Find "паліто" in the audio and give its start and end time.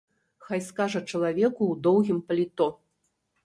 2.29-2.67